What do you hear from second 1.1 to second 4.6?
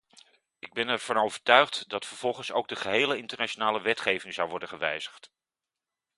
overtuigd dat vervolgens ook de gehele internationale wetgeving zou